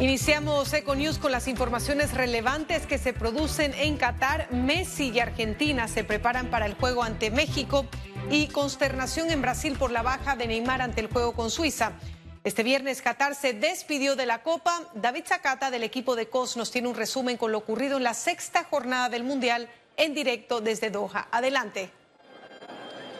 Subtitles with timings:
[0.00, 4.46] Iniciamos Econews con las informaciones relevantes que se producen en Qatar.
[4.52, 7.84] Messi y Argentina se preparan para el juego ante México
[8.30, 11.94] y consternación en Brasil por la baja de Neymar ante el juego con Suiza.
[12.44, 14.82] Este viernes Qatar se despidió de la Copa.
[14.94, 18.14] David Zacata del equipo de COS nos tiene un resumen con lo ocurrido en la
[18.14, 21.26] sexta jornada del Mundial en directo desde Doha.
[21.32, 21.90] Adelante.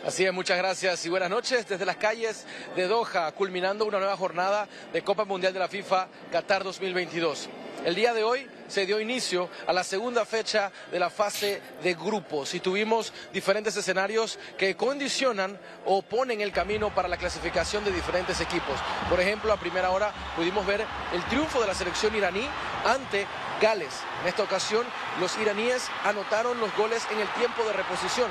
[0.07, 4.17] Así es, muchas gracias y buenas noches desde las calles de Doha, culminando una nueva
[4.17, 7.49] jornada de Copa Mundial de la FIFA Qatar 2022.
[7.85, 11.95] El día de hoy se dio inicio a la segunda fecha de la fase de
[11.95, 17.91] grupos y tuvimos diferentes escenarios que condicionan o ponen el camino para la clasificación de
[17.91, 18.79] diferentes equipos.
[19.11, 22.49] Por ejemplo, a primera hora pudimos ver el triunfo de la selección iraní
[22.87, 23.27] ante
[23.61, 23.95] Gales.
[24.23, 24.87] En esta ocasión,
[25.21, 28.31] los iraníes anotaron los goles en el tiempo de reposición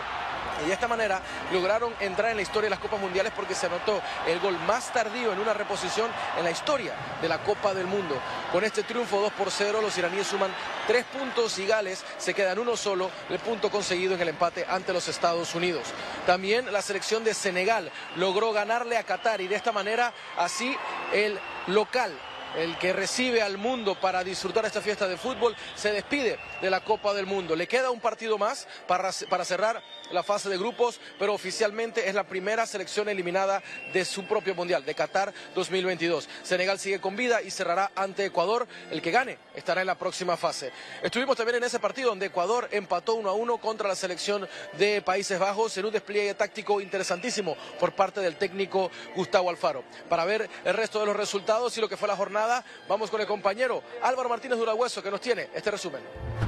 [0.64, 3.68] y de esta manera lograron entrar en la historia de las Copas Mundiales porque se
[3.68, 7.88] anotó el gol más tardío en una reposición en la historia de la Copa del
[7.88, 8.20] Mundo.
[8.52, 10.52] Con este triunfo 2 por 0, los iraníes suman
[10.88, 14.94] tres puntos y Gales se quedan uno solo, el punto conseguido en el empate ante
[14.94, 15.88] los Estados Unidos.
[16.26, 20.76] También la selección de Senegal logró ganarle a Qatar y de esta manera así
[21.14, 22.18] el local
[22.56, 26.84] el que recibe al mundo para disfrutar esta fiesta de fútbol, se despide de la
[26.84, 27.56] Copa del Mundo.
[27.56, 32.16] Le queda un partido más para, para cerrar la fase de grupos, pero oficialmente es
[32.16, 33.62] la primera selección eliminada
[33.94, 36.28] de su propio Mundial, de Qatar 2022.
[36.44, 38.68] Senegal sigue con vida y cerrará ante Ecuador.
[38.92, 40.72] El que gane estará en la próxima fase.
[41.02, 45.02] Estuvimos también en ese partido donde Ecuador empató 1 a 1 contra la selección de
[45.02, 49.84] Países Bajos en un despliegue táctico interesantísimo por parte del técnico Gustavo Alfaro.
[50.10, 53.22] Para ver el resto de los resultados y lo que fue la jornada, vamos con
[53.22, 56.47] el compañero Álvaro Martínez Durahueso que nos tiene este resumen.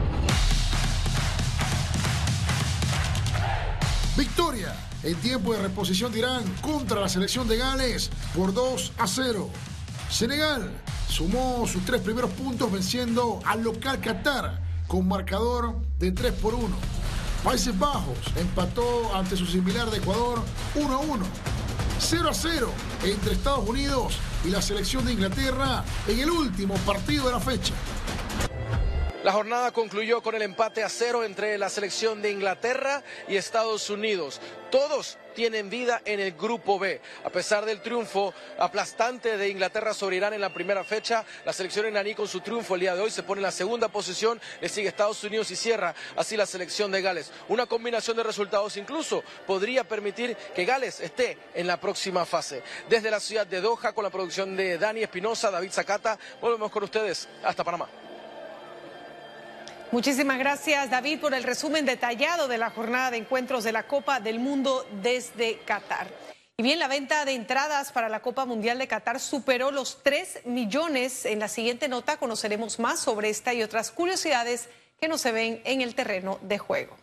[4.19, 9.07] Victoria en tiempo de reposición de Irán contra la selección de Gales por 2 a
[9.07, 9.49] 0.
[10.09, 10.69] Senegal
[11.07, 16.67] sumó sus tres primeros puntos venciendo al local Qatar con marcador de 3 por 1.
[17.45, 20.43] Países Bajos empató ante su similar de Ecuador
[20.75, 21.25] 1 a 1.
[21.99, 22.69] 0 a 0
[23.05, 27.73] entre Estados Unidos y la selección de Inglaterra en el último partido de la fecha.
[29.29, 33.91] La jornada concluyó con el empate a cero entre la selección de Inglaterra y Estados
[33.91, 34.41] Unidos.
[34.71, 36.99] Todos tienen vida en el grupo B.
[37.23, 41.85] A pesar del triunfo aplastante de Inglaterra sobre Irán en la primera fecha, la selección
[41.85, 44.67] iraní con su triunfo el día de hoy se pone en la segunda posición, le
[44.67, 47.31] sigue Estados Unidos y cierra así la selección de Gales.
[47.49, 52.63] Una combinación de resultados incluso podría permitir que Gales esté en la próxima fase.
[52.89, 56.83] Desde la ciudad de Doha con la producción de Dani Espinosa, David Zacata, volvemos con
[56.83, 58.08] ustedes hasta Panamá.
[59.91, 64.19] Muchísimas gracias, David, por el resumen detallado de la jornada de encuentros de la Copa
[64.19, 66.07] del Mundo desde Qatar.
[66.57, 70.41] Y bien, la venta de entradas para la Copa Mundial de Qatar superó los 3
[70.45, 71.25] millones.
[71.25, 75.59] En la siguiente nota conoceremos más sobre esta y otras curiosidades que no se ven
[75.63, 76.95] en el terreno de juego.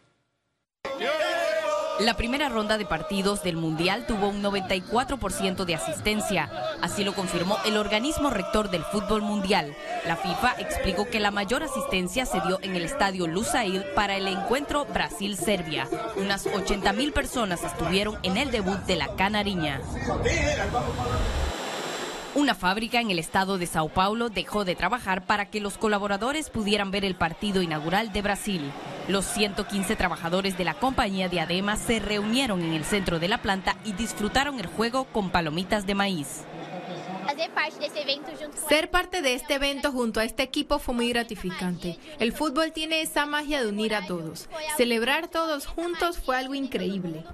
[1.99, 6.51] La primera ronda de partidos del Mundial tuvo un 94% de asistencia.
[6.83, 9.75] Así lo confirmó el organismo rector del fútbol mundial.
[10.07, 14.29] La FIFA explicó que la mayor asistencia se dio en el estadio Lusail para el
[14.29, 15.89] encuentro Brasil-Serbia.
[16.17, 19.81] Unas 80 mil personas estuvieron en el debut de la Canariña.
[22.35, 26.51] Una fábrica en el estado de Sao Paulo dejó de trabajar para que los colaboradores
[26.51, 28.71] pudieran ver el partido inaugural de Brasil.
[29.09, 33.39] Los 115 trabajadores de la compañía de Adema se reunieron en el centro de la
[33.39, 36.45] planta y disfrutaron el juego con palomitas de maíz.
[38.69, 41.99] Ser parte de este evento junto a este equipo fue muy gratificante.
[42.19, 44.49] El fútbol tiene esa magia de unir a todos.
[44.77, 47.25] Celebrar todos juntos fue algo increíble.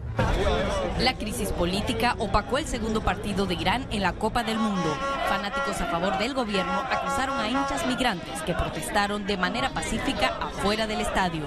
[0.99, 4.97] La crisis política opacó el segundo partido de Irán en la Copa del Mundo.
[5.29, 10.87] Fanáticos a favor del gobierno acusaron a hinchas migrantes que protestaron de manera pacífica afuera
[10.87, 11.43] del estadio.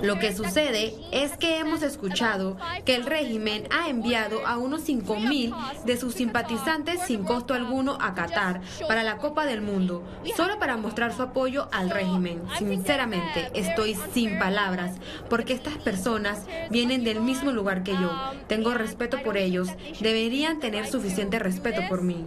[0.00, 5.82] Lo que sucede es que hemos escuchado que el régimen ha enviado a unos 5.000
[5.84, 10.02] de sus simpatizantes sin costo alguno a Qatar para la Copa del Mundo,
[10.34, 12.40] solo para mostrar su apoyo al régimen.
[12.56, 14.96] Sinceramente, estoy sin palabras,
[15.28, 18.10] porque estas personas vienen del mismo lugar que yo.
[18.46, 19.68] Tengo respeto por ellos,
[20.00, 22.24] deberían tener suficiente respeto por mí.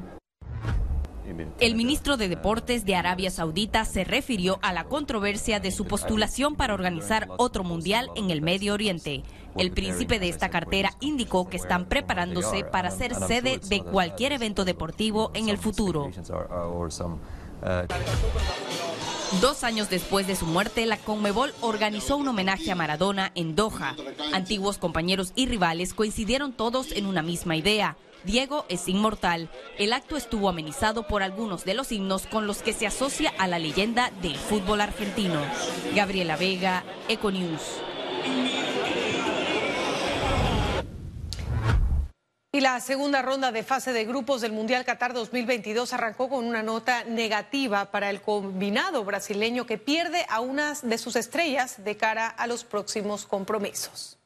[1.60, 6.56] El ministro de Deportes de Arabia Saudita se refirió a la controversia de su postulación
[6.56, 9.24] para organizar otro mundial en el Medio Oriente.
[9.57, 14.66] El príncipe de esta cartera indicó que están preparándose para ser sede de cualquier evento
[14.66, 16.10] deportivo en el futuro.
[19.39, 23.95] Dos años después de su muerte, la Conmebol organizó un homenaje a Maradona en Doha.
[24.34, 29.50] Antiguos compañeros y rivales coincidieron todos en una misma idea, Diego es inmortal.
[29.77, 33.47] El acto estuvo amenizado por algunos de los himnos con los que se asocia a
[33.47, 35.41] la leyenda del fútbol argentino.
[35.95, 37.81] Gabriela Vega, Econews.
[42.53, 46.62] Y la segunda ronda de fase de grupos del Mundial Qatar 2022 arrancó con una
[46.62, 52.27] nota negativa para el combinado brasileño que pierde a una de sus estrellas de cara
[52.27, 54.20] a los próximos compromisos.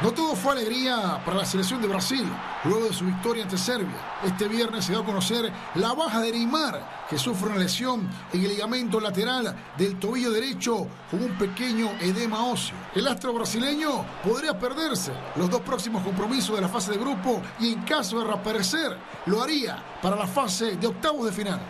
[0.00, 2.24] No todo fue alegría para la selección de Brasil
[2.64, 3.96] luego de su victoria ante Serbia.
[4.24, 8.40] Este viernes se dio a conocer la baja de Neymar, que sufre una lesión en
[8.40, 12.76] el ligamento lateral del tobillo derecho con un pequeño edema óseo.
[12.94, 17.72] El astro brasileño podría perderse los dos próximos compromisos de la fase de grupo y
[17.72, 18.96] en caso de reaparecer
[19.26, 21.60] lo haría para la fase de octavos de final.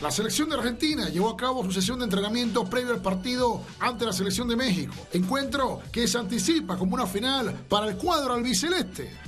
[0.00, 4.04] La selección de Argentina llevó a cabo su sesión de entrenamiento previo al partido ante
[4.04, 4.94] la selección de México.
[5.12, 9.27] Encuentro que se anticipa como una final para el cuadro albiceleste.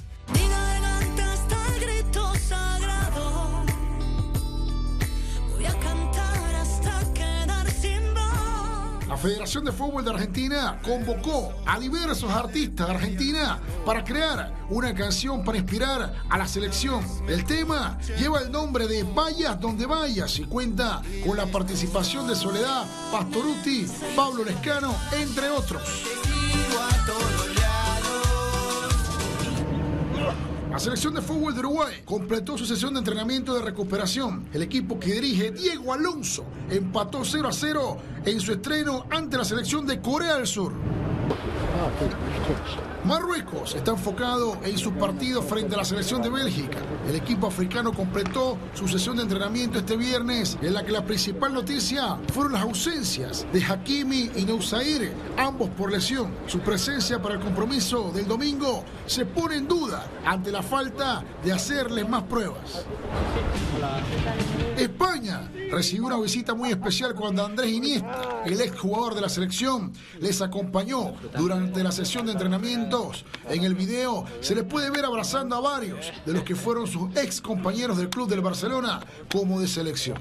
[9.20, 15.44] Federación de Fútbol de Argentina convocó a diversos artistas de Argentina para crear una canción
[15.44, 17.04] para inspirar a la selección.
[17.28, 22.34] El tema lleva el nombre de Vayas donde vayas y cuenta con la participación de
[22.34, 23.86] Soledad Pastoruti,
[24.16, 25.82] Pablo Lescano, entre otros.
[30.70, 34.48] La selección de fútbol de Uruguay completó su sesión de entrenamiento de recuperación.
[34.52, 39.44] El equipo que dirige Diego Alonso empató 0 a 0 en su estreno ante la
[39.44, 40.72] selección de Corea del Sur.
[43.04, 46.78] Marruecos está enfocado en su partido frente a la selección de Bélgica.
[47.08, 51.54] El equipo africano completó su sesión de entrenamiento este viernes, en la que la principal
[51.54, 56.30] noticia fueron las ausencias de Hakimi y Nousair, ambos por lesión.
[56.46, 61.52] Su presencia para el compromiso del domingo se pone en duda ante la falta de
[61.52, 62.84] hacerles más pruebas.
[64.76, 70.42] España recibió una visita muy especial cuando Andrés Iniesta, el exjugador de la selección, les
[70.42, 72.32] acompañó durante la sesión de
[73.48, 77.14] En el video se les puede ver abrazando a varios de los que fueron sus
[77.16, 78.98] ex compañeros del club del Barcelona
[79.30, 80.18] como de selección.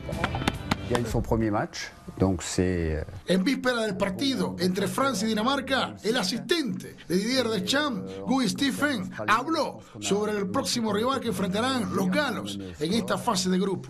[2.58, 8.50] Euh, en víspera del partido entre Francia y Dinamarca, el asistente de Didier Deschamps, Guy
[8.50, 13.90] Stephen, habló sobre el próximo rival que enfrentarán los galos en esta fase de grupo.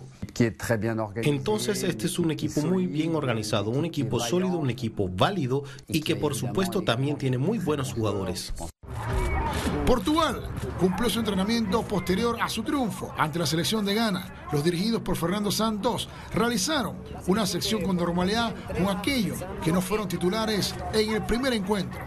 [1.22, 6.02] Entonces este es un equipo muy bien organizado, un equipo sólido, un equipo válido y
[6.02, 8.52] que por supuesto también tiene muy buenos jugadores.
[9.90, 10.48] Portugal
[10.78, 14.46] cumplió su entrenamiento posterior a su triunfo ante la selección de Ghana.
[14.52, 16.94] Los dirigidos por Fernando Santos realizaron
[17.26, 21.98] una sección con normalidad con aquellos que no fueron titulares en el primer encuentro.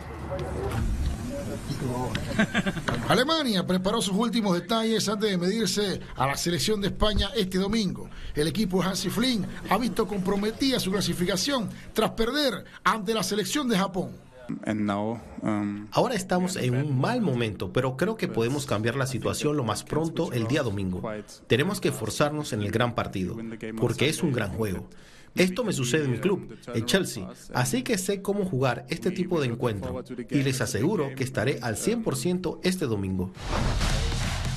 [3.10, 8.10] Alemania preparó sus últimos detalles antes de medirse a la selección de España este domingo.
[8.34, 13.68] El equipo de Hansi Flynn ha visto comprometida su clasificación tras perder ante la selección
[13.68, 14.33] de Japón.
[14.48, 19.64] Um, Ahora estamos en un mal momento, pero creo que podemos cambiar la situación lo
[19.64, 21.02] más pronto el día domingo.
[21.48, 23.38] Tenemos que esforzarnos en el gran partido,
[23.80, 24.90] porque es un gran juego.
[25.36, 29.42] Esto me sucede en mi club, el Chelsea, así que sé cómo jugar este tipo
[29.42, 33.32] de encuentro y les aseguro que estaré al 100% este domingo.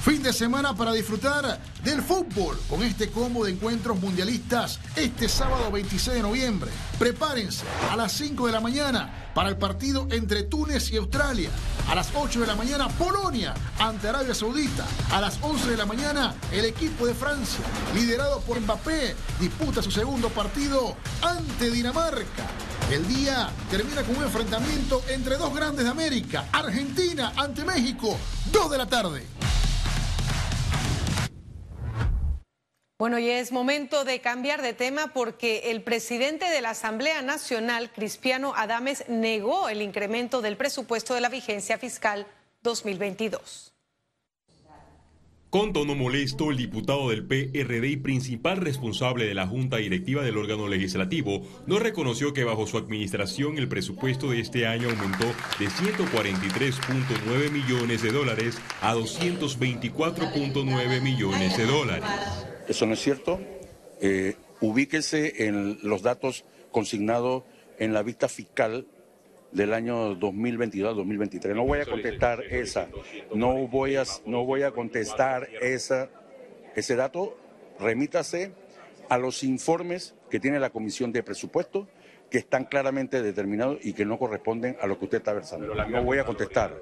[0.07, 5.69] Fin de semana para disfrutar del fútbol con este combo de encuentros mundialistas este sábado
[5.73, 6.71] 26 de noviembre.
[6.97, 11.51] Prepárense a las 5 de la mañana para el partido entre Túnez y Australia.
[11.89, 14.87] A las 8 de la mañana Polonia ante Arabia Saudita.
[15.11, 19.91] A las 11 de la mañana el equipo de Francia, liderado por Mbappé, disputa su
[19.91, 22.47] segundo partido ante Dinamarca.
[22.93, 28.17] El día termina con un enfrentamiento entre dos grandes de América, Argentina ante México,
[28.53, 29.27] 2 de la tarde.
[32.99, 37.93] Bueno, y es momento de cambiar de tema porque el presidente de la Asamblea Nacional,
[37.93, 42.27] Cristiano Adames, negó el incremento del presupuesto de la vigencia fiscal
[42.63, 43.75] 2022.
[45.51, 50.39] Con tono molesto, el diputado del PRD y principal responsable de la Junta Directiva del
[50.39, 55.27] órgano legislativo no reconoció que bajo su administración el presupuesto de este año aumentó
[55.59, 62.09] de 143.9 millones de dólares a 224.9 millones de dólares.
[62.69, 63.41] Eso no es cierto.
[64.01, 67.45] Eh, ubíquese en los datos consignados
[67.79, 68.87] en la vista fiscal
[69.53, 71.55] del año 2022-2023.
[71.55, 72.89] No voy a contestar esa,
[73.35, 76.11] no voy a, no voy a contestar esa,
[76.75, 77.37] ese dato.
[77.79, 78.53] Remítase
[79.09, 81.89] a los informes que tiene la Comisión de Presupuesto
[82.31, 85.75] que están claramente determinados y que no corresponden a lo que usted está versando.
[85.75, 86.75] No voy a contestar.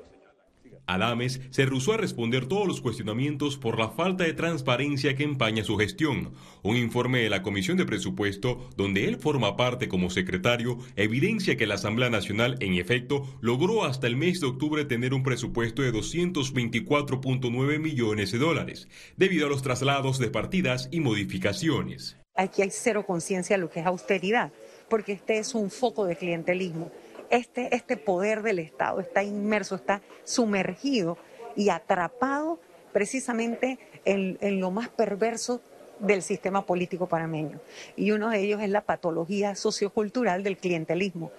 [0.87, 5.65] Adames se rehusó a responder todos los cuestionamientos por la falta de transparencia que empaña
[5.65, 6.35] su gestión.
[6.63, 11.67] Un informe de la Comisión de Presupuesto, donde él forma parte como secretario, evidencia que
[11.67, 15.93] la Asamblea Nacional, en efecto, logró hasta el mes de octubre tener un presupuesto de
[15.93, 22.17] 224.9 millones de dólares, debido a los traslados de partidas y modificaciones.
[22.37, 24.53] Aquí hay cero conciencia de lo que es austeridad,
[24.91, 26.91] porque este es un foco de clientelismo
[27.31, 31.19] este, este poder del Estado está inmerso, está sumergido
[31.57, 32.59] y atrapado
[32.93, 35.61] precisamente en, en lo más perverso
[35.99, 37.61] del sistema político panameño.
[37.97, 41.31] Y uno de ellos es la patología sociocultural del clientelismo.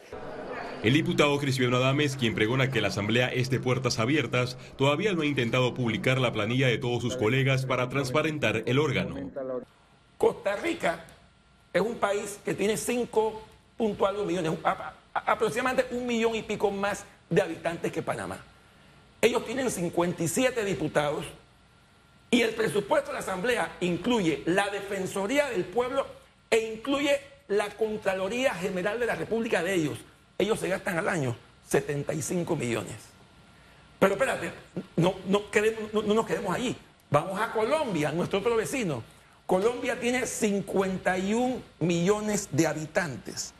[0.83, 5.23] El diputado Cristiano Adames, quien pregona que la Asamblea es de puertas abiertas, todavía no
[5.23, 9.15] ha intentado publicar la planilla de todos sus colegas para transparentar el órgano.
[10.17, 11.05] Costa Rica
[11.73, 14.51] es un país que tiene 5.2 millones,
[15.15, 18.37] aproximadamente un millón y pico más de habitantes que Panamá.
[19.21, 21.25] Ellos tienen 57 diputados
[22.29, 26.05] y el presupuesto de la Asamblea incluye la Defensoría del Pueblo
[26.49, 29.97] e incluye la Contraloría General de la República de ellos.
[30.37, 31.35] Ellos se gastan al año
[31.67, 32.95] 75 millones.
[33.99, 34.51] Pero espérate,
[34.97, 35.43] no, no,
[36.03, 36.75] no nos quedemos allí.
[37.09, 39.01] Vamos a Colombia, nuestro otro vecino.
[39.45, 43.54] Colombia tiene 51 millones de habitantes.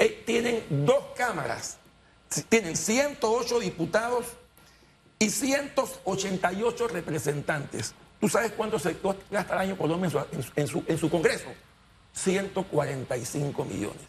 [0.00, 1.78] Eh, tienen dos cámaras,
[2.48, 4.24] tienen 108 diputados
[5.18, 7.94] y 188 representantes.
[8.18, 8.96] ¿Tú sabes cuánto se
[9.30, 10.10] gasta al año Colombia
[10.56, 11.50] en su, en su Congreso?
[12.14, 14.00] 145 millones.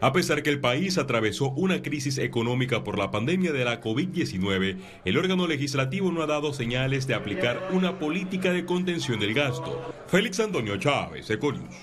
[0.00, 4.78] A pesar que el país atravesó una crisis económica por la pandemia de la COVID-19,
[5.04, 9.92] el órgano legislativo no ha dado señales de aplicar una política de contención del gasto.
[10.06, 11.76] Félix Antonio Chávez, Econius.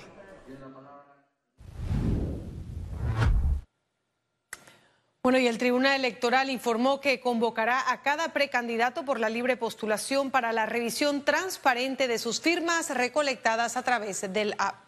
[5.27, 10.31] Bueno, y el Tribunal Electoral informó que convocará a cada precandidato por la libre postulación
[10.31, 14.87] para la revisión transparente de sus firmas recolectadas a través del app.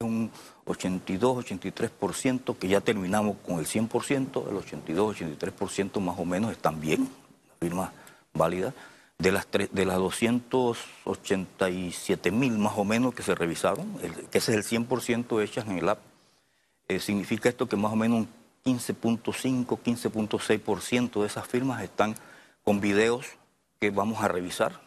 [0.00, 0.30] Un
[0.66, 7.08] 82-83% que ya terminamos con el 100%, el 82-83% más o menos están bien,
[7.60, 7.92] firmas
[8.34, 8.74] válidas.
[9.16, 13.90] De las, de las 287 mil más o menos que se revisaron,
[14.30, 16.00] que ese es el 100% hechas en el app,
[16.88, 22.14] eh, significa esto que más o menos un 15.5, 15.6% de esas firmas están
[22.64, 23.26] con videos
[23.80, 24.80] que vamos a revisar.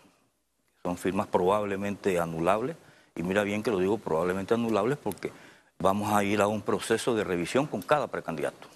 [0.83, 2.75] Son firmas probablemente anulables.
[3.15, 5.31] Y mira bien que lo digo probablemente anulables porque
[5.79, 8.70] vamos a ir a un proceso de revisión con cada precandidato.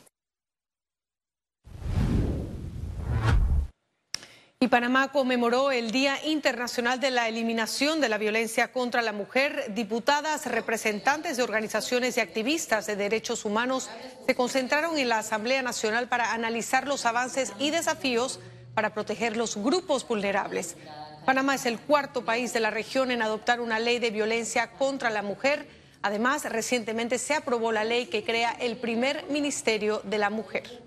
[4.66, 9.76] Y Panamá conmemoró el Día Internacional de la Eliminación de la Violencia contra la Mujer.
[9.76, 13.92] Diputadas, representantes de organizaciones y activistas de derechos humanos
[14.26, 18.40] se concentraron en la Asamblea Nacional para analizar los avances y desafíos
[18.74, 20.78] para proteger los grupos vulnerables.
[21.28, 25.12] Panamá es el cuarto país de la región en adoptar una ley de violencia contra
[25.12, 25.68] la mujer.
[26.02, 30.85] Además, recientemente se aprobó la ley que crea el primer Ministerio de la Mujer.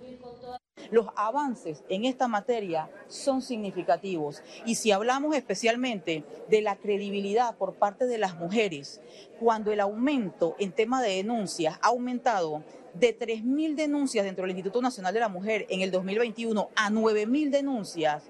[0.91, 4.43] Los avances en esta materia son significativos.
[4.67, 9.01] Y si hablamos especialmente de la credibilidad por parte de las mujeres,
[9.41, 12.63] cuando el aumento en tema de denuncias ha aumentado
[12.95, 17.51] de 3.000 denuncias dentro del Instituto Nacional de la Mujer en el 2021 a 9.000
[17.51, 18.25] denuncias,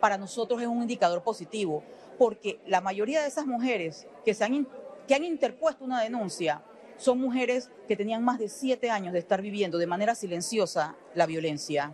[0.00, 1.82] para nosotros es un indicador positivo,
[2.18, 4.66] porque la mayoría de esas mujeres que, se han,
[5.06, 6.62] que han interpuesto una denuncia
[7.00, 11.26] son mujeres que tenían más de siete años de estar viviendo de manera silenciosa la
[11.26, 11.92] violencia.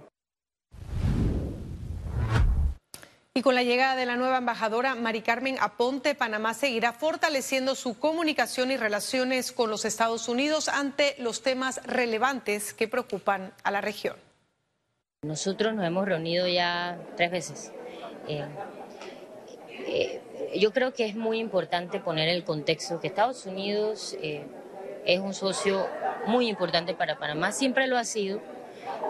[3.33, 7.99] Y con la llegada de la nueva embajadora Mari Carmen Aponte, Panamá seguirá fortaleciendo su
[7.99, 13.83] comunicación y relaciones con los Estados Unidos ante los temas relevantes que preocupan a la
[13.83, 14.17] región.
[15.23, 17.73] Nosotros nos hemos reunido ya tres veces.
[18.27, 18.47] Eh,
[19.87, 20.23] eh,
[20.59, 24.47] yo creo que es muy importante poner el contexto que Estados Unidos eh,
[25.07, 25.87] es un socio
[26.27, 28.41] muy importante para Panamá, siempre lo ha sido.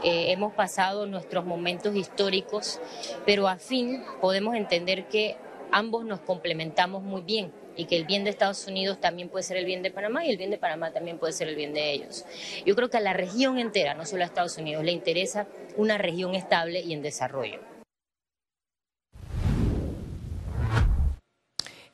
[0.02, 2.80] Eh, hemos pasado nuestros momentos históricos,
[3.24, 5.36] pero a fin podemos entender que
[5.72, 9.56] ambos nos complementamos muy bien y que el bien de Estados Unidos también puede ser
[9.56, 11.92] el bien de Panamá y el bien de Panamá también puede ser el bien de
[11.92, 12.24] ellos.
[12.64, 15.98] Yo creo que a la región entera, no solo a Estados Unidos, le interesa una
[15.98, 17.75] región estable y en desarrollo.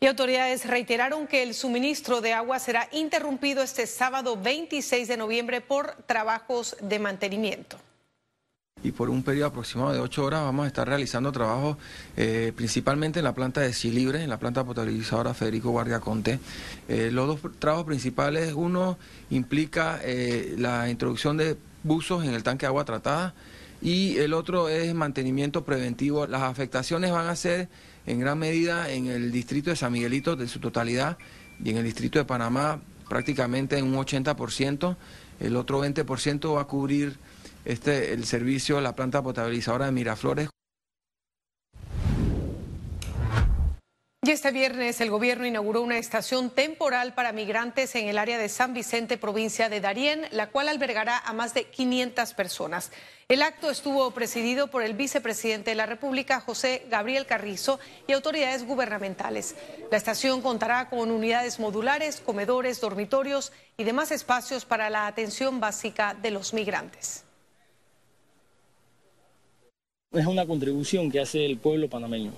[0.02, 5.60] Y autoridades reiteraron que el suministro de agua será interrumpido este sábado 26 de noviembre
[5.60, 7.78] por trabajos de mantenimiento.
[8.82, 11.76] y por un periodo aproximado de ocho horas vamos a estar realizando trabajos
[12.16, 16.40] eh, principalmente en la planta de Silibre, en la planta potabilizadora Federico Guardia Conte.
[16.88, 18.98] Eh, los dos trabajos principales, uno
[19.30, 23.34] implica eh, la introducción de buzos en el tanque de agua tratada
[23.80, 26.26] y el otro es mantenimiento preventivo.
[26.26, 27.68] Las afectaciones van a ser
[28.06, 31.18] en gran medida en el distrito de San Miguelito de su totalidad
[31.62, 34.96] y en el distrito de Panamá prácticamente en un 80%.
[35.40, 37.16] El otro 20% va a cubrir
[37.64, 40.51] este, el servicio, la planta potabilizadora de Miraflores.
[44.24, 48.48] Y este viernes el gobierno inauguró una estación temporal para migrantes en el área de
[48.48, 52.92] San Vicente, provincia de Darién, la cual albergará a más de 500 personas.
[53.26, 58.64] El acto estuvo presidido por el vicepresidente de la República, José Gabriel Carrizo, y autoridades
[58.64, 59.56] gubernamentales.
[59.90, 66.14] La estación contará con unidades modulares, comedores, dormitorios y demás espacios para la atención básica
[66.14, 67.24] de los migrantes.
[70.12, 72.30] Es una contribución que hace el pueblo panameño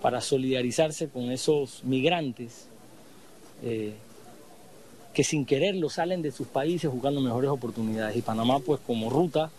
[0.00, 2.68] para solidarizarse con esos migrantes
[3.62, 3.94] eh,
[5.12, 8.16] que sin quererlo salen de sus países buscando mejores oportunidades.
[8.16, 9.50] Y Panamá, pues como ruta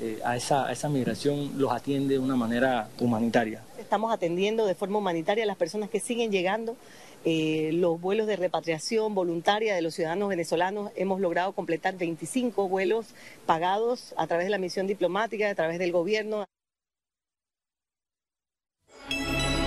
[0.00, 3.62] eh, a, esa, esa migración, los atiende de una manera humanitaria.
[3.78, 6.76] Estamos atendiendo de forma humanitaria a las personas que siguen llegando.
[7.24, 13.06] Eh, los vuelos de repatriación voluntaria de los ciudadanos venezolanos hemos logrado completar 25 vuelos
[13.46, 16.44] pagados a través de la misión diplomática, a través del gobierno.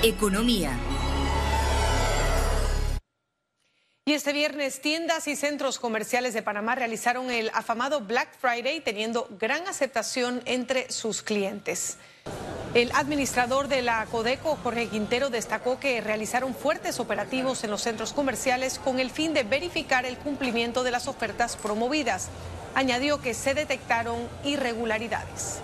[0.03, 0.77] Economía.
[4.05, 9.27] Y este viernes, tiendas y centros comerciales de Panamá realizaron el afamado Black Friday, teniendo
[9.39, 11.97] gran aceptación entre sus clientes.
[12.75, 18.13] El administrador de la Codeco, Jorge Quintero, destacó que realizaron fuertes operativos en los centros
[18.13, 22.29] comerciales con el fin de verificar el cumplimiento de las ofertas promovidas.
[22.75, 25.59] Añadió que se detectaron irregularidades.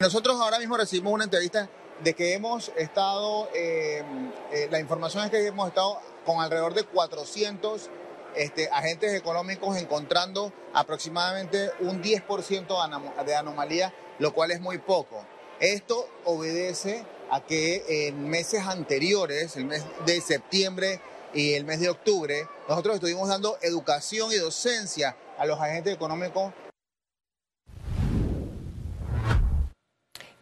[0.00, 1.68] Nosotros ahora mismo recibimos una entrevista
[2.02, 4.02] de que hemos estado, eh,
[4.50, 7.90] eh, la información es que hemos estado con alrededor de 400
[8.34, 15.22] este, agentes económicos encontrando aproximadamente un 10% de anomalía, lo cual es muy poco.
[15.60, 21.02] Esto obedece a que en meses anteriores, el mes de septiembre
[21.34, 26.54] y el mes de octubre, nosotros estuvimos dando educación y docencia a los agentes económicos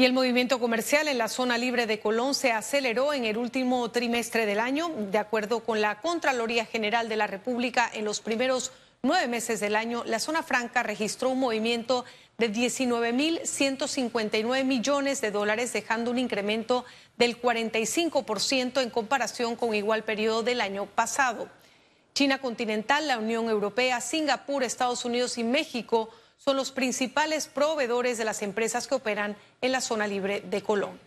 [0.01, 3.91] Y el movimiento comercial en la zona libre de Colón se aceleró en el último
[3.91, 7.91] trimestre del año, de acuerdo con la Contraloría General de la República.
[7.93, 8.71] En los primeros
[9.03, 12.05] nueve meses del año, la zona franca registró un movimiento
[12.39, 16.85] de 19.159 millones de dólares, dejando un incremento
[17.17, 21.49] del 45% en comparación con igual periodo del año pasado.
[22.15, 28.25] China continental, la Unión Europea, Singapur, Estados Unidos y México son los principales proveedores de
[28.25, 30.99] las empresas que operan en la zona libre de Colón.